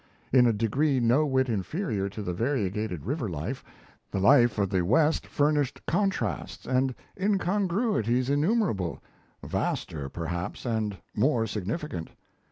In 0.33 0.47
a 0.47 0.51
degree 0.51 0.99
no 0.99 1.27
whit 1.27 1.47
inferior 1.47 2.09
to 2.09 2.23
the 2.23 2.33
variegated 2.33 3.05
river 3.05 3.29
life, 3.29 3.63
the 4.09 4.19
life 4.19 4.57
of 4.57 4.71
the 4.71 4.83
West 4.83 5.27
furnished 5.27 5.79
contrasts 5.85 6.65
and 6.65 6.95
incongruities 7.19 8.27
innumerable 8.27 8.99
vaster 9.43 10.09
perhaps, 10.09 10.65
and 10.65 10.97
more 11.15 11.45
significant. 11.45 12.09